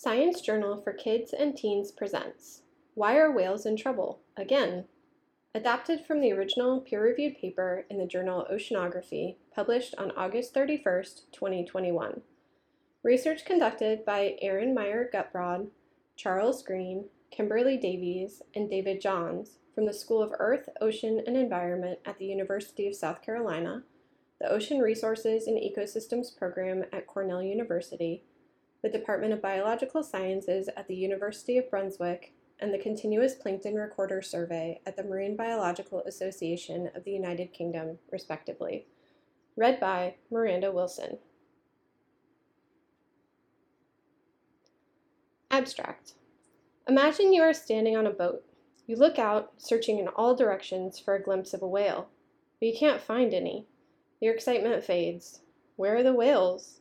Science 0.00 0.40
Journal 0.40 0.80
for 0.80 0.92
Kids 0.92 1.32
and 1.32 1.56
Teens 1.56 1.90
presents 1.90 2.62
Why 2.94 3.16
Are 3.16 3.32
Whales 3.32 3.66
in 3.66 3.76
Trouble? 3.76 4.20
Again. 4.36 4.84
Adapted 5.56 6.06
from 6.06 6.20
the 6.20 6.30
original 6.30 6.80
peer 6.80 7.02
reviewed 7.02 7.36
paper 7.36 7.84
in 7.90 7.98
the 7.98 8.06
journal 8.06 8.46
Oceanography, 8.48 9.38
published 9.52 9.96
on 9.98 10.12
August 10.12 10.54
31, 10.54 11.02
2021. 11.32 12.20
Research 13.02 13.44
conducted 13.44 14.04
by 14.04 14.36
Erin 14.40 14.72
Meyer 14.72 15.10
Gutbrod, 15.12 15.66
Charles 16.14 16.62
Greene, 16.62 17.06
Kimberly 17.32 17.76
Davies, 17.76 18.40
and 18.54 18.70
David 18.70 19.00
Johns 19.00 19.58
from 19.74 19.86
the 19.86 19.92
School 19.92 20.22
of 20.22 20.32
Earth, 20.38 20.68
Ocean, 20.80 21.20
and 21.26 21.36
Environment 21.36 21.98
at 22.06 22.20
the 22.20 22.26
University 22.26 22.86
of 22.86 22.94
South 22.94 23.20
Carolina, 23.20 23.82
the 24.40 24.48
Ocean 24.48 24.78
Resources 24.78 25.48
and 25.48 25.58
Ecosystems 25.58 26.36
Program 26.38 26.84
at 26.92 27.08
Cornell 27.08 27.42
University, 27.42 28.22
the 28.82 28.88
Department 28.88 29.32
of 29.32 29.42
Biological 29.42 30.02
Sciences 30.02 30.68
at 30.76 30.86
the 30.86 30.94
University 30.94 31.58
of 31.58 31.70
Brunswick, 31.70 32.32
and 32.60 32.72
the 32.72 32.78
Continuous 32.78 33.34
Plankton 33.34 33.74
Recorder 33.74 34.20
Survey 34.22 34.80
at 34.84 34.96
the 34.96 35.04
Marine 35.04 35.36
Biological 35.36 36.02
Association 36.04 36.90
of 36.94 37.04
the 37.04 37.12
United 37.12 37.52
Kingdom, 37.52 37.98
respectively. 38.10 38.86
Read 39.56 39.78
by 39.80 40.16
Miranda 40.30 40.72
Wilson. 40.72 41.18
Abstract 45.50 46.14
Imagine 46.88 47.32
you 47.32 47.42
are 47.42 47.54
standing 47.54 47.96
on 47.96 48.06
a 48.06 48.10
boat. 48.10 48.44
You 48.86 48.96
look 48.96 49.18
out, 49.18 49.52
searching 49.58 49.98
in 49.98 50.08
all 50.08 50.34
directions 50.34 50.98
for 50.98 51.14
a 51.14 51.22
glimpse 51.22 51.52
of 51.52 51.62
a 51.62 51.68
whale, 51.68 52.08
but 52.58 52.68
you 52.68 52.78
can't 52.78 53.00
find 53.00 53.34
any. 53.34 53.66
Your 54.20 54.34
excitement 54.34 54.82
fades. 54.82 55.40
Where 55.76 55.96
are 55.96 56.02
the 56.02 56.14
whales? 56.14 56.80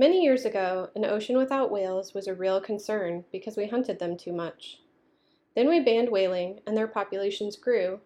Many 0.00 0.22
years 0.22 0.46
ago, 0.46 0.88
an 0.96 1.04
ocean 1.04 1.36
without 1.36 1.70
whales 1.70 2.14
was 2.14 2.26
a 2.26 2.32
real 2.32 2.58
concern 2.58 3.26
because 3.30 3.58
we 3.58 3.66
hunted 3.66 3.98
them 3.98 4.16
too 4.16 4.32
much. 4.32 4.80
Then 5.54 5.68
we 5.68 5.78
banned 5.78 6.08
whaling 6.08 6.60
and 6.66 6.74
their 6.74 6.88
populations 6.88 7.56
grew, 7.56 8.00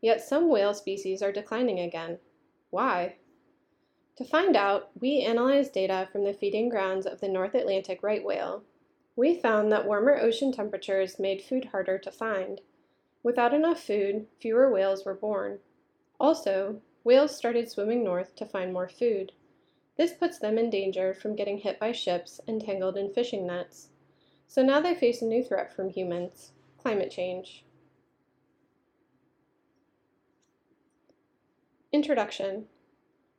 yet 0.00 0.20
some 0.20 0.48
whale 0.48 0.74
species 0.74 1.22
are 1.22 1.32
declining 1.32 1.80
again. 1.80 2.20
Why? 2.70 3.16
To 4.14 4.24
find 4.24 4.54
out, 4.54 4.90
we 5.00 5.22
analyzed 5.22 5.72
data 5.72 6.08
from 6.12 6.22
the 6.22 6.32
feeding 6.32 6.68
grounds 6.68 7.04
of 7.04 7.20
the 7.20 7.26
North 7.26 7.56
Atlantic 7.56 8.00
right 8.00 8.24
whale 8.24 8.62
we 9.16 9.34
found 9.34 9.72
that 9.72 9.86
warmer 9.86 10.20
ocean 10.20 10.52
temperatures 10.52 11.18
made 11.18 11.42
food 11.42 11.64
harder 11.64 11.98
to 11.98 12.12
find. 12.12 12.60
Without 13.24 13.52
enough 13.52 13.82
food, 13.82 14.28
fewer 14.40 14.70
whales 14.70 15.04
were 15.04 15.14
born. 15.14 15.58
Also, 16.20 16.80
whales 17.02 17.36
started 17.36 17.68
swimming 17.68 18.04
north 18.04 18.36
to 18.36 18.46
find 18.46 18.72
more 18.72 18.88
food. 18.88 19.32
This 19.96 20.12
puts 20.12 20.38
them 20.38 20.58
in 20.58 20.70
danger 20.70 21.12
from 21.12 21.36
getting 21.36 21.58
hit 21.58 21.78
by 21.78 21.92
ships 21.92 22.40
and 22.46 22.60
tangled 22.60 22.96
in 22.96 23.12
fishing 23.12 23.46
nets. 23.46 23.88
So 24.46 24.62
now 24.62 24.80
they 24.80 24.94
face 24.94 25.22
a 25.22 25.26
new 25.26 25.44
threat 25.44 25.72
from 25.72 25.90
humans 25.90 26.52
climate 26.78 27.10
change. 27.10 27.64
Introduction 31.92 32.66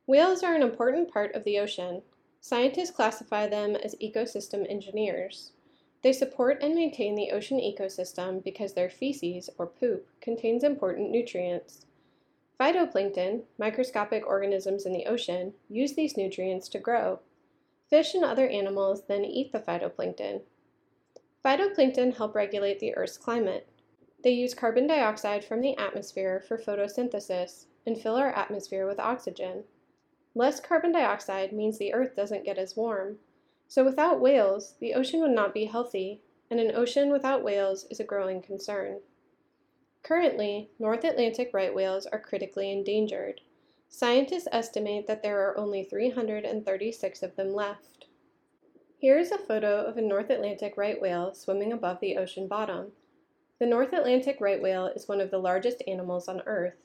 Whales 0.05 0.43
are 0.43 0.53
an 0.53 0.61
important 0.61 1.11
part 1.11 1.33
of 1.35 1.43
the 1.43 1.58
ocean. 1.58 2.02
Scientists 2.39 2.91
classify 2.91 3.47
them 3.47 3.75
as 3.75 3.95
ecosystem 3.95 4.69
engineers. 4.69 5.53
They 6.02 6.11
support 6.11 6.61
and 6.61 6.75
maintain 6.75 7.15
the 7.15 7.31
ocean 7.31 7.59
ecosystem 7.59 8.43
because 8.43 8.73
their 8.73 8.89
feces, 8.89 9.49
or 9.58 9.67
poop, 9.67 10.08
contains 10.19 10.63
important 10.63 11.11
nutrients. 11.11 11.86
Phytoplankton, 12.62 13.42
microscopic 13.58 14.23
organisms 14.28 14.86
in 14.86 14.94
the 14.94 15.08
ocean, 15.08 15.56
use 15.67 15.95
these 15.95 16.16
nutrients 16.16 16.67
to 16.67 16.78
grow. 16.78 17.17
Fish 17.90 18.14
and 18.14 18.23
other 18.23 18.48
animals 18.48 19.02
then 19.08 19.26
eat 19.26 19.52
the 19.52 19.59
phytoplankton. 19.59 20.42
Phytoplankton 21.44 22.17
help 22.17 22.36
regulate 22.36 22.80
the 22.80 22.95
Earth's 22.95 23.17
climate. 23.17 23.67
They 24.23 24.30
use 24.30 24.54
carbon 24.54 24.86
dioxide 24.86 25.44
from 25.44 25.61
the 25.61 25.76
atmosphere 25.76 26.39
for 26.48 26.55
photosynthesis 26.55 27.66
and 27.88 28.00
fill 28.00 28.16
our 28.16 28.30
atmosphere 28.30 28.86
with 28.86 29.00
oxygen. 29.00 29.64
Less 30.36 30.60
carbon 30.60 30.92
dioxide 30.92 31.52
means 31.52 31.80
the 31.80 31.95
Earth 31.95 32.16
doesn't 32.16 32.45
get 32.45 32.60
as 32.60 32.77
warm, 32.77 33.17
so 33.67 33.83
without 33.83 34.21
whales, 34.21 34.76
the 34.80 34.94
ocean 34.94 35.20
would 35.21 35.32
not 35.32 35.55
be 35.55 35.66
healthy, 35.66 36.21
and 36.52 36.60
an 36.60 36.76
ocean 36.76 37.11
without 37.11 37.44
whales 37.44 37.88
is 37.89 38.00
a 38.00 38.04
growing 38.04 38.39
concern. 38.39 39.00
Currently, 40.04 40.72
North 40.80 41.04
Atlantic 41.04 41.52
right 41.54 41.73
whales 41.73 42.06
are 42.08 42.20
critically 42.20 42.72
endangered. 42.72 43.42
Scientists 43.88 44.48
estimate 44.52 45.06
that 45.08 45.22
there 45.22 45.39
are 45.42 45.58
only 45.58 45.84
336 45.84 47.23
of 47.23 47.36
them 47.36 47.54
left. 47.54 48.06
Here 48.98 49.20
is 49.20 49.32
a 49.32 49.38
photo 49.38 49.84
of 49.84 49.98
a 49.98 50.02
North 50.02 50.30
Atlantic 50.30 50.76
right 50.78 51.00
whale 51.02 51.34
swimming 51.34 51.72
above 51.73 52.00
the 52.00 52.17
ocean 52.17 52.48
bottom. 52.48 52.94
The 53.60 53.66
North 53.66 53.94
Atlantic 53.94 54.39
right 54.39 54.62
whale 54.62 54.88
is 54.88 55.08
one 55.08 55.22
of 55.22 55.30
the 55.30 55.38
largest 55.38 55.84
animals 55.88 56.28
on 56.28 56.42
Earth. 56.45 56.78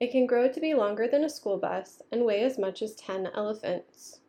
It 0.00 0.10
can 0.10 0.26
grow 0.26 0.48
to 0.50 0.60
be 0.60 0.74
longer 0.74 1.06
than 1.06 1.24
a 1.24 1.28
school 1.28 1.58
bus 1.58 2.02
and 2.10 2.24
weigh 2.24 2.42
as 2.42 2.58
much 2.58 2.82
as 2.82 2.94
10 2.94 3.28
elephants. 3.34 4.20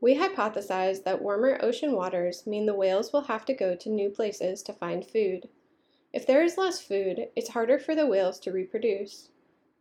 We 0.00 0.16
hypothesize 0.16 1.02
that 1.04 1.22
warmer 1.22 1.58
ocean 1.62 1.96
waters 1.96 2.46
mean 2.46 2.66
the 2.66 2.74
whales 2.74 3.12
will 3.12 3.22
have 3.22 3.44
to 3.46 3.54
go 3.54 3.74
to 3.74 3.88
new 3.88 4.10
places 4.10 4.62
to 4.64 4.72
find 4.72 5.04
food. 5.04 5.48
If 6.16 6.26
there 6.26 6.42
is 6.42 6.56
less 6.56 6.80
food, 6.80 7.28
it's 7.36 7.50
harder 7.50 7.78
for 7.78 7.94
the 7.94 8.06
whales 8.06 8.40
to 8.40 8.50
reproduce. 8.50 9.28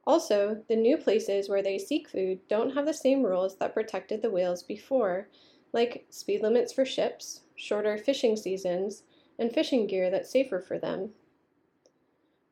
Also, 0.05 0.65
the 0.67 0.75
new 0.75 0.97
places 0.97 1.47
where 1.47 1.63
they 1.63 1.77
seek 1.77 2.09
food 2.09 2.45
don't 2.49 2.73
have 2.73 2.85
the 2.85 2.93
same 2.93 3.23
rules 3.23 3.55
that 3.55 3.73
protected 3.73 4.21
the 4.21 4.29
whales 4.29 4.61
before, 4.61 5.29
like 5.71 6.05
speed 6.09 6.41
limits 6.41 6.73
for 6.73 6.83
ships, 6.83 7.43
shorter 7.55 7.97
fishing 7.97 8.35
seasons, 8.35 9.03
and 9.39 9.53
fishing 9.53 9.87
gear 9.87 10.09
that's 10.09 10.29
safer 10.29 10.59
for 10.59 10.77
them. 10.77 11.13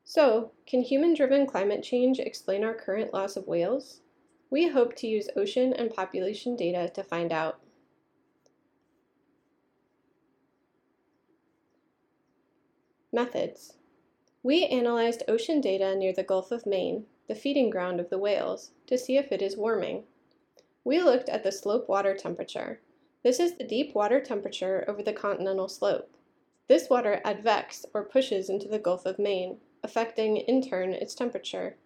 So, 0.02 0.52
can 0.66 0.80
human 0.80 1.12
driven 1.12 1.46
climate 1.46 1.82
change 1.82 2.18
explain 2.18 2.64
our 2.64 2.74
current 2.74 3.12
loss 3.12 3.36
of 3.36 3.46
whales? 3.46 4.00
We 4.48 4.68
hope 4.68 4.96
to 4.96 5.06
use 5.06 5.28
ocean 5.36 5.74
and 5.74 5.92
population 5.92 6.56
data 6.56 6.90
to 6.94 7.04
find 7.04 7.34
out. 7.34 7.60
Methods. 13.14 13.74
We 14.42 14.64
analyzed 14.64 15.22
ocean 15.28 15.60
data 15.60 15.94
near 15.94 16.12
the 16.12 16.24
Gulf 16.24 16.50
of 16.50 16.66
Maine, 16.66 17.06
the 17.28 17.36
feeding 17.36 17.70
ground 17.70 18.00
of 18.00 18.10
the 18.10 18.18
whales, 18.18 18.72
to 18.88 18.98
see 18.98 19.16
if 19.16 19.30
it 19.30 19.40
is 19.40 19.56
warming. 19.56 20.02
We 20.82 21.00
looked 21.00 21.28
at 21.28 21.44
the 21.44 21.52
slope 21.52 21.88
water 21.88 22.16
temperature. 22.16 22.80
This 23.22 23.38
is 23.38 23.54
the 23.54 23.62
deep 23.62 23.94
water 23.94 24.20
temperature 24.20 24.84
over 24.88 25.00
the 25.00 25.12
continental 25.12 25.68
slope. 25.68 26.10
This 26.66 26.90
water 26.90 27.20
advects 27.24 27.86
or 27.94 28.02
pushes 28.02 28.50
into 28.50 28.66
the 28.66 28.80
Gulf 28.80 29.06
of 29.06 29.20
Maine, 29.20 29.58
affecting, 29.84 30.38
in 30.38 30.60
turn, 30.60 30.92
its 30.92 31.14
temperature. 31.14 31.76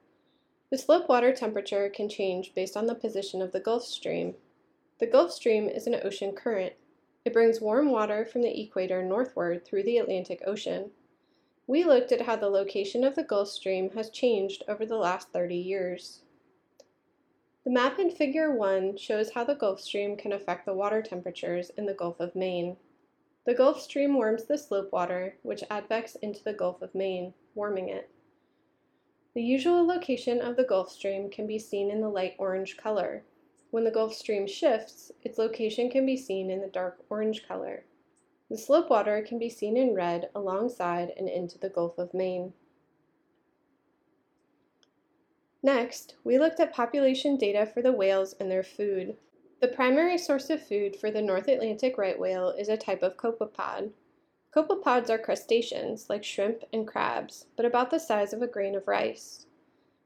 The 0.71 0.78
slope 0.78 1.11
water 1.11 1.34
temperature 1.34 1.91
can 1.91 2.09
change 2.09 2.55
based 2.55 2.75
on 2.75 2.87
the 2.87 2.94
position 2.94 3.43
of 3.43 3.53
the 3.53 3.61
Gulf 3.61 3.84
Stream. 3.84 4.37
The 4.99 5.06
Gulf 5.06 5.33
Stream 5.33 5.69
is 5.69 5.87
an 5.87 6.00
ocean 6.03 6.33
current. 6.33 6.72
It 7.27 7.34
brings 7.34 7.61
warm 7.61 7.91
water 7.91 8.25
from 8.25 8.41
the 8.41 8.59
equator 8.59 9.03
northward 9.03 9.67
through 9.67 9.83
the 9.83 9.99
Atlantic 9.99 10.43
Ocean. 10.47 10.91
We 11.69 11.84
looked 11.84 12.12
at 12.12 12.23
how 12.23 12.37
the 12.37 12.49
location 12.49 13.05
of 13.05 13.15
the 13.15 13.23
Gulf 13.23 13.49
Stream 13.49 13.91
has 13.91 14.09
changed 14.09 14.65
over 14.67 14.87
the 14.87 14.97
last 14.97 15.29
30 15.34 15.55
years. 15.55 16.23
The 17.65 17.71
map 17.71 17.99
in 17.99 18.11
Figure 18.11 18.51
1 18.51 18.97
shows 18.97 19.33
how 19.33 19.45
the 19.45 19.55
Gulf 19.55 19.79
Stream 19.79 20.17
can 20.17 20.33
affect 20.33 20.65
the 20.65 20.73
water 20.73 21.03
temperatures 21.03 21.71
in 21.77 21.84
the 21.84 21.93
Gulf 21.93 22.21
of 22.21 22.34
Maine. 22.34 22.79
The 23.45 23.53
Gulf 23.53 23.83
Stream 23.83 24.15
warms 24.15 24.45
the 24.45 24.56
slope 24.56 24.91
water, 24.93 25.37
which 25.43 25.62
advects 25.69 26.15
into 26.17 26.43
the 26.43 26.55
Gulf 26.55 26.81
of 26.81 26.95
Maine, 26.95 27.34
warming 27.55 27.91
it. 27.91 28.09
The 29.35 29.43
usual 29.43 29.87
location 29.87 30.41
of 30.41 30.56
the 30.56 30.64
Gulf 30.64 30.91
Stream 30.91 31.29
can 31.29 31.47
be 31.47 31.59
seen 31.59 31.91
in 31.91 32.00
the 32.00 32.09
light 32.09 32.35
orange 32.38 32.79
color. 32.79 33.25
When 33.73 33.85
the 33.85 33.91
Gulf 33.91 34.14
Stream 34.14 34.47
shifts, 34.47 35.12
its 35.23 35.37
location 35.37 35.91
can 35.91 36.06
be 36.06 36.17
seen 36.17 36.50
in 36.50 36.62
the 36.62 36.69
dark 36.69 37.05
orange 37.11 37.47
color. 37.47 37.85
The 38.49 38.59
slope 38.59 38.91
water 38.91 39.23
can 39.23 39.39
be 39.39 39.49
seen 39.49 39.77
in 39.77 39.95
red 39.95 40.31
alongside 40.35 41.12
and 41.17 41.29
into 41.29 41.59
the 41.59 41.69
Gulf 41.69 41.99
of 41.99 42.15
Maine. 42.15 42.53
Next, 45.62 46.15
we 46.25 46.39
looked 46.39 46.61
at 46.61 46.73
population 46.73 47.37
data 47.37 47.67
for 47.67 47.83
the 47.83 47.93
whales 47.93 48.35
and 48.41 48.50
their 48.50 48.62
food. 48.62 49.17
The 49.61 49.69
primary 49.69 50.19
source 50.19 50.50
of 50.50 50.62
food 50.62 50.97
for 50.97 51.11
the 51.11 51.21
North 51.23 51.49
Atlantic 51.49 51.99
right 51.99 52.19
whale 52.19 52.50
is 52.50 52.69
a 52.69 52.77
type 52.77 53.03
of 53.03 53.17
copepod, 53.17 53.93
Copepods 54.50 55.11
are 55.11 55.19
crustaceans, 55.19 56.09
like 56.09 56.25
shrimp 56.25 56.65
and 56.73 56.87
crabs, 56.87 57.47
but 57.55 57.67
about 57.67 57.91
the 57.91 58.00
size 58.00 58.33
of 58.33 58.41
a 58.41 58.47
grain 58.47 58.75
of 58.75 58.89
rice. 58.89 59.47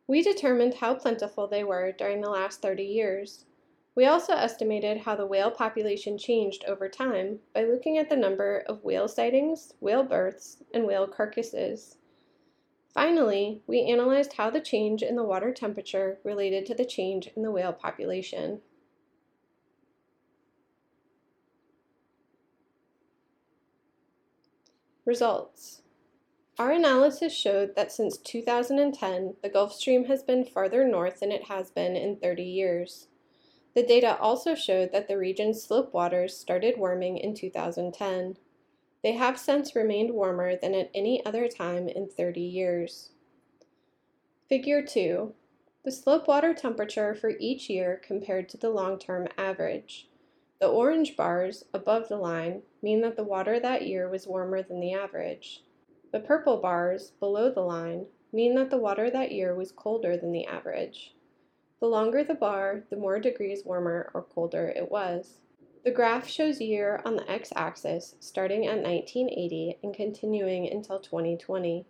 We 0.09 0.21
determined 0.21 0.75
how 0.75 0.97
plentiful 0.97 1.47
they 1.47 1.63
were 1.63 1.93
during 1.93 2.21
the 2.21 2.31
last 2.31 2.61
30 2.61 2.83
years. 2.83 3.47
We 3.95 4.07
also 4.07 4.33
estimated 4.33 4.99
how 4.99 5.17
the 5.17 5.27
whale 5.27 5.51
population 5.51 6.17
changed 6.17 6.65
over 6.67 6.89
time 6.89 7.41
by 7.55 7.65
looking 7.65 7.99
at 7.99 8.09
the 8.09 8.17
number 8.17 8.65
of 8.67 8.83
whale 8.83 9.07
sightings, 9.07 9.75
whale 9.81 10.03
births, 10.03 10.63
and 10.73 10.87
whale 10.87 11.07
carcasses. 11.07 11.99
Finally, 12.95 13.63
we 13.67 13.83
analyzed 13.83 14.35
how 14.35 14.49
the 14.49 14.61
change 14.61 15.03
in 15.03 15.17
the 15.17 15.23
water 15.23 15.53
temperature 15.53 16.19
related 16.25 16.65
to 16.67 16.75
the 16.75 16.87
change 16.87 17.29
in 17.37 17.43
the 17.43 17.51
whale 17.51 17.73
population. 17.73 18.63
Results 25.05 25.83
Our 26.59 26.71
analysis 26.73 27.35
showed 27.35 27.75
that 27.77 27.93
since 27.93 28.17
2010, 28.17 29.37
the 29.43 29.49
Gulf 29.51 29.75
Stream 29.75 30.05
has 30.05 30.23
been 30.23 30.45
farther 30.45 30.87
north 30.87 31.21
than 31.21 31.33
it 31.33 31.45
has 31.45 31.71
been 31.71 31.97
in 31.97 32.17
30 32.17 32.43
years. 32.43 33.09
The 33.75 33.83
data 33.83 34.19
also 34.19 34.55
showed 34.55 34.93
that 34.93 35.09
the 35.09 35.17
region's 35.17 35.63
slope 35.63 35.95
waters 35.95 36.37
started 36.37 36.79
warming 36.79 37.17
in 37.17 37.35
2010. 37.35 38.37
They 39.03 39.13
have 39.13 39.39
since 39.39 39.75
remained 39.75 40.13
warmer 40.13 40.57
than 40.57 40.75
at 40.75 40.91
any 40.95 41.25
other 41.25 41.49
time 41.49 41.89
in 41.89 42.09
30 42.09 42.41
years. 42.41 43.11
Figure 44.49 44.83
2. 44.83 45.33
The 45.85 45.91
slope 45.91 46.29
water 46.29 46.55
temperature 46.55 47.15
for 47.15 47.31
each 47.41 47.71
year 47.71 48.01
compared 48.07 48.49
to 48.51 48.57
the 48.57 48.71
long-term 48.71 49.29
average. 49.39 50.09
The 50.61 50.69
orange 50.69 51.17
bars 51.17 51.65
above 51.75 52.09
the 52.09 52.19
line 52.19 52.63
mean 52.83 53.01
that 53.01 53.17
the 53.17 53.25
water 53.25 53.59
that 53.59 53.87
year 53.89 54.09
was 54.09 54.29
warmer 54.29 54.63
than 54.63 54.79
the 54.79 54.93
average. 54.93 55.65
The 56.13 56.21
purple 56.21 56.59
bars 56.59 57.13
below 57.19 57.51
the 57.51 57.63
line 57.63 58.07
mean 58.33 58.55
that 58.55 58.71
the 58.71 58.79
water 58.79 59.11
that 59.11 59.33
year 59.33 59.55
was 59.55 59.73
colder 59.73 60.17
than 60.17 60.31
the 60.31 60.47
average. 60.47 61.15
The 61.83 61.89
longer 61.89 62.23
the 62.23 62.35
bar, 62.35 62.85
the 62.91 62.97
more 62.97 63.19
degrees 63.19 63.65
warmer 63.65 64.09
or 64.15 64.23
colder 64.23 64.69
it 64.69 64.89
was. 64.89 65.41
The 65.83 65.91
graph 65.91 66.29
shows 66.29 66.61
year 66.61 67.03
on 67.05 67.17
the 67.17 67.29
x-axis 67.29 68.15
starting 68.21 68.69
at 68.69 68.85
1980 68.85 69.81
and 69.83 69.93
continuing 69.93 70.71
until 70.71 71.01
2020. 71.01 71.85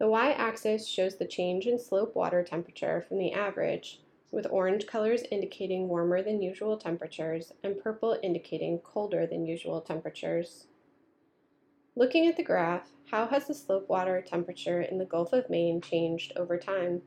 The 0.00 0.08
y-axis 0.08 0.88
shows 0.88 1.18
the 1.18 1.24
change 1.24 1.68
in 1.68 1.78
slope 1.78 2.16
water 2.16 2.42
temperature 2.42 3.00
from 3.00 3.18
the 3.18 3.32
average, 3.32 4.00
with 4.32 4.48
orange 4.50 4.88
colors 4.88 5.22
indicating 5.30 5.86
warmer 5.86 6.20
than 6.20 6.42
usual 6.42 6.76
temperatures 6.76 7.52
and 7.62 7.80
purple 7.80 8.18
indicating 8.24 8.80
colder 8.80 9.24
than 9.24 9.46
usual 9.46 9.80
temperatures. 9.82 10.66
Looking 11.94 12.26
at 12.26 12.36
the 12.36 12.42
graph, 12.42 12.90
how 13.12 13.28
has 13.28 13.46
the 13.46 13.54
slope 13.54 13.88
water 13.88 14.20
temperature 14.20 14.82
in 14.82 14.98
the 14.98 15.04
Gulf 15.04 15.32
of 15.32 15.48
Maine 15.48 15.80
changed 15.80 16.32
over 16.34 16.58
time? 16.58 17.02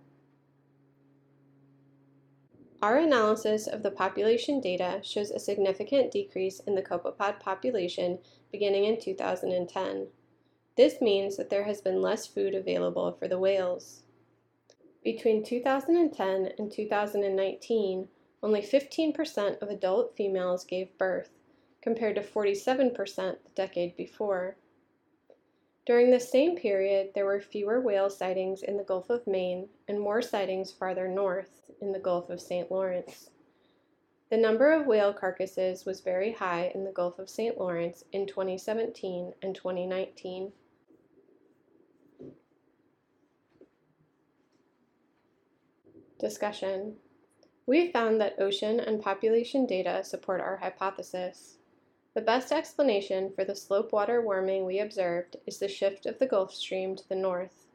Our 2.82 2.98
analysis 2.98 3.68
of 3.68 3.84
the 3.84 3.92
population 3.92 4.60
data 4.60 5.00
shows 5.02 5.32
a 5.32 5.40
significant 5.40 6.12
decrease 6.12 6.60
in 6.60 6.76
the 6.76 6.82
copepod 6.82 7.40
population 7.40 8.20
beginning 8.52 8.86
in 8.86 9.00
2010. 9.00 10.08
This 10.76 11.00
means 11.02 11.38
that 11.38 11.50
there 11.50 11.64
has 11.64 11.82
been 11.82 12.02
less 12.02 12.28
food 12.28 12.54
available 12.54 13.14
for 13.14 13.28
the 13.28 13.40
whales. 13.40 14.04
Between 15.04 15.44
2010 15.44 16.50
and 16.58 16.72
2019, 16.72 18.08
only 18.44 18.62
15% 18.62 19.62
of 19.62 19.70
adult 19.70 20.16
females 20.18 20.66
gave 20.66 20.98
birth, 20.98 21.30
compared 21.82 22.16
to 22.16 22.22
47% 22.22 22.96
the 23.16 23.36
decade 23.56 23.96
before. 23.96 24.58
During 25.86 26.10
the 26.10 26.20
same 26.20 26.56
period, 26.56 27.12
there 27.14 27.26
were 27.26 27.40
fewer 27.40 27.80
whale 27.80 28.10
sightings 28.10 28.64
in 28.64 28.76
the 28.78 28.84
Gulf 28.84 29.12
of 29.12 29.28
Maine 29.28 29.70
and 29.88 30.00
more 30.00 30.22
sightings 30.22 30.72
farther 30.72 31.08
north 31.08 31.70
in 31.80 31.92
the 31.92 32.00
Gulf 32.00 32.32
of 32.32 32.42
St. 32.42 32.72
Lawrence. 32.72 33.30
The 34.32 34.38
number 34.38 34.72
of 34.72 34.88
whale 34.88 35.14
carcasses 35.14 35.86
was 35.86 36.02
very 36.02 36.32
high 36.32 36.72
in 36.74 36.84
the 36.84 36.92
Gulf 36.92 37.20
of 37.20 37.30
St. 37.30 37.60
Lawrence 37.60 38.04
in 38.12 38.26
2017 38.26 39.34
and 39.44 39.54
2019. 39.54 40.52
Discussion. 46.18 46.96
We 47.68 47.92
found 47.92 48.20
that 48.22 48.40
ocean 48.40 48.80
and 48.80 49.04
population 49.04 49.68
data 49.68 50.04
support 50.04 50.42
our 50.42 50.58
hypothesis. 50.58 51.58
The 52.16 52.22
best 52.22 52.54
explanation 52.54 53.30
for 53.30 53.44
the 53.44 53.56
slope 53.56 53.92
water 53.92 54.22
warming 54.22 54.64
we 54.64 54.80
observed 54.80 55.36
is 55.46 55.60
the 55.60 55.68
shift 55.68 56.06
of 56.06 56.18
the 56.18 56.26
Gulf 56.26 56.54
Stream 56.54 56.96
to 56.96 57.10
the 57.10 57.16
north. 57.16 57.68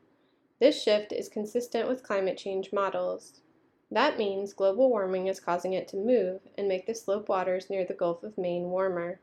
This 0.58 0.82
shift 0.82 1.12
is 1.12 1.28
consistent 1.28 1.86
with 1.86 2.02
climate 2.02 2.38
change 2.38 2.72
models. 2.72 3.42
That 3.90 4.16
means 4.16 4.54
global 4.54 4.88
warming 4.88 5.26
is 5.26 5.40
causing 5.40 5.74
it 5.74 5.88
to 5.88 5.98
move 5.98 6.40
and 6.56 6.66
make 6.66 6.86
the 6.86 6.94
slope 6.94 7.28
waters 7.28 7.68
near 7.68 7.84
the 7.84 7.92
Gulf 7.92 8.22
of 8.22 8.38
Maine 8.38 8.70
warmer. 8.70 9.20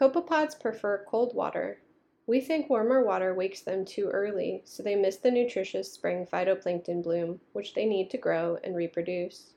Copepods 0.00 0.58
prefer 0.58 1.04
cold 1.04 1.34
water. 1.34 1.82
We 2.26 2.40
think 2.40 2.70
warmer 2.70 3.04
water 3.04 3.34
wakes 3.34 3.60
them 3.60 3.84
too 3.84 4.08
early, 4.08 4.62
so 4.64 4.82
they 4.82 4.96
miss 4.96 5.18
the 5.18 5.30
nutritious 5.30 5.92
spring 5.92 6.26
phytoplankton 6.26 7.02
bloom, 7.02 7.42
which 7.52 7.74
they 7.74 7.84
need 7.84 8.08
to 8.12 8.16
grow 8.16 8.56
and 8.64 8.74
reproduce. 8.74 9.52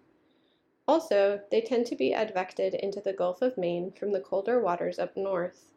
Also, 0.85 1.41
they 1.49 1.61
tend 1.61 1.85
to 1.85 1.95
be 1.95 2.11
advected 2.11 2.73
into 2.73 2.99
the 2.99 3.13
Gulf 3.13 3.41
of 3.41 3.57
Maine 3.57 3.91
from 3.91 4.11
the 4.11 4.19
colder 4.19 4.59
waters 4.59 4.99
up 4.99 5.15
north. 5.15 5.71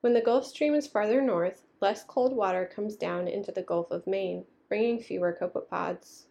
When 0.00 0.14
the 0.14 0.20
Gulf 0.20 0.46
Stream 0.46 0.74
is 0.74 0.88
farther 0.88 1.22
north, 1.22 1.64
less 1.80 2.02
cold 2.02 2.34
water 2.34 2.66
comes 2.66 2.96
down 2.96 3.28
into 3.28 3.52
the 3.52 3.62
Gulf 3.62 3.92
of 3.92 4.04
Maine, 4.04 4.46
bringing 4.68 4.98
fewer 4.98 5.32
copepods. 5.32 6.26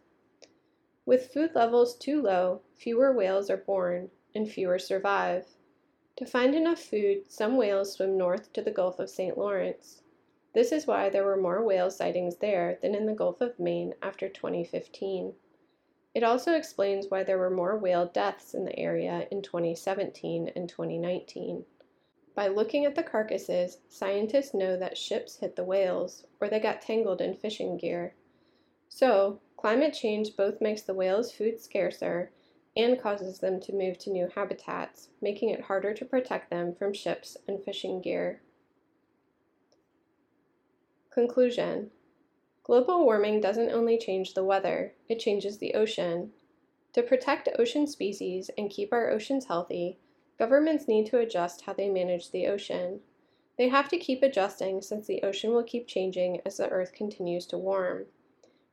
With 1.06 1.32
food 1.32 1.54
levels 1.54 1.96
too 1.96 2.20
low, 2.20 2.60
fewer 2.74 3.12
whales 3.12 3.48
are 3.48 3.56
born, 3.56 4.10
and 4.34 4.50
fewer 4.50 4.78
survive. 4.78 5.56
To 6.16 6.26
find 6.26 6.54
enough 6.54 6.80
food, 6.80 7.30
some 7.32 7.56
whales 7.56 7.94
swim 7.94 8.18
north 8.18 8.52
to 8.52 8.60
the 8.60 8.70
Gulf 8.70 8.98
of 8.98 9.08
St. 9.08 9.38
Lawrence. 9.38 10.02
This 10.52 10.70
is 10.70 10.86
why 10.86 11.08
there 11.08 11.24
were 11.24 11.38
more 11.38 11.64
whale 11.64 11.90
sightings 11.90 12.36
there 12.36 12.78
than 12.82 12.94
in 12.94 13.06
the 13.06 13.14
Gulf 13.14 13.40
of 13.40 13.58
Maine 13.58 13.94
after 14.02 14.28
2015. 14.28 15.34
It 16.14 16.22
also 16.22 16.54
explains 16.54 17.06
why 17.08 17.22
there 17.22 17.38
were 17.38 17.50
more 17.50 17.78
whale 17.78 18.06
deaths 18.06 18.54
in 18.54 18.64
the 18.64 18.78
area 18.78 19.26
in 19.30 19.40
2017 19.40 20.52
and 20.54 20.68
2019. 20.68 21.64
By 22.34 22.48
looking 22.48 22.84
at 22.84 22.94
the 22.94 23.02
carcasses, 23.02 23.78
scientists 23.88 24.54
know 24.54 24.76
that 24.76 24.98
ships 24.98 25.36
hit 25.36 25.56
the 25.56 25.64
whales, 25.64 26.26
or 26.40 26.48
they 26.48 26.60
got 26.60 26.82
tangled 26.82 27.20
in 27.20 27.34
fishing 27.34 27.76
gear. 27.76 28.14
So, 28.88 29.40
climate 29.56 29.94
change 29.94 30.36
both 30.36 30.60
makes 30.60 30.82
the 30.82 30.94
whales' 30.94 31.32
food 31.32 31.60
scarcer 31.60 32.30
and 32.76 33.00
causes 33.00 33.38
them 33.38 33.60
to 33.60 33.72
move 33.72 33.98
to 33.98 34.10
new 34.10 34.28
habitats, 34.34 35.08
making 35.20 35.50
it 35.50 35.62
harder 35.62 35.94
to 35.94 36.04
protect 36.04 36.50
them 36.50 36.74
from 36.74 36.92
ships 36.92 37.36
and 37.46 37.62
fishing 37.62 38.00
gear. 38.00 38.40
Conclusion 41.10 41.90
Global 42.64 43.04
warming 43.04 43.40
doesn't 43.40 43.70
only 43.70 43.98
change 43.98 44.34
the 44.34 44.44
weather, 44.44 44.94
it 45.08 45.18
changes 45.18 45.58
the 45.58 45.74
ocean. 45.74 46.32
To 46.92 47.02
protect 47.02 47.48
ocean 47.58 47.88
species 47.88 48.50
and 48.56 48.70
keep 48.70 48.92
our 48.92 49.10
oceans 49.10 49.46
healthy, 49.46 49.98
governments 50.38 50.86
need 50.86 51.06
to 51.06 51.18
adjust 51.18 51.62
how 51.62 51.72
they 51.72 51.88
manage 51.88 52.30
the 52.30 52.46
ocean. 52.46 53.00
They 53.58 53.68
have 53.68 53.88
to 53.88 53.98
keep 53.98 54.22
adjusting 54.22 54.80
since 54.80 55.08
the 55.08 55.22
ocean 55.24 55.52
will 55.52 55.64
keep 55.64 55.88
changing 55.88 56.40
as 56.46 56.56
the 56.56 56.68
Earth 56.68 56.92
continues 56.92 57.46
to 57.46 57.58
warm. 57.58 58.06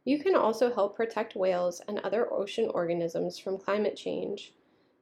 You 0.05 0.19
can 0.19 0.36
also 0.36 0.72
help 0.72 0.96
protect 0.96 1.36
whales 1.36 1.81
and 1.88 1.98
other 2.00 2.31
ocean 2.31 2.69
organisms 2.72 3.39
from 3.39 3.58
climate 3.58 3.96
change. 3.96 4.53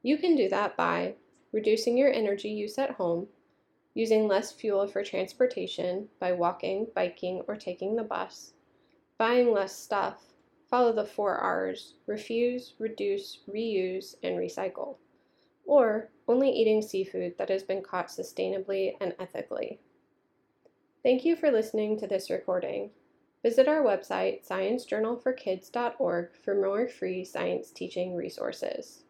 You 0.02 0.16
can 0.16 0.34
do 0.34 0.48
that 0.48 0.78
by 0.78 1.16
reducing 1.52 1.98
your 1.98 2.12
energy 2.12 2.48
use 2.48 2.78
at 2.78 2.92
home, 2.92 3.28
using 3.92 4.26
less 4.26 4.50
fuel 4.50 4.86
for 4.86 5.04
transportation 5.04 6.08
by 6.18 6.32
walking, 6.32 6.86
biking, 6.94 7.42
or 7.46 7.56
taking 7.56 7.96
the 7.96 8.02
bus, 8.02 8.54
Buying 9.18 9.52
less 9.52 9.76
stuff. 9.76 10.32
Follow 10.70 10.92
the 10.92 11.04
four 11.04 11.34
R's 11.34 11.94
refuse, 12.06 12.74
reduce, 12.78 13.40
reuse, 13.48 14.14
and 14.22 14.36
recycle. 14.36 14.96
Or 15.66 16.10
only 16.28 16.50
eating 16.50 16.82
seafood 16.82 17.36
that 17.36 17.48
has 17.48 17.64
been 17.64 17.82
caught 17.82 18.08
sustainably 18.08 18.96
and 19.00 19.16
ethically. 19.18 19.80
Thank 21.02 21.24
you 21.24 21.34
for 21.34 21.50
listening 21.50 21.98
to 21.98 22.06
this 22.06 22.30
recording. 22.30 22.90
Visit 23.42 23.66
our 23.66 23.82
website, 23.82 24.46
sciencejournalforkids.org, 24.46 26.36
for 26.44 26.54
more 26.54 26.86
free 26.88 27.24
science 27.24 27.70
teaching 27.70 28.14
resources. 28.14 29.04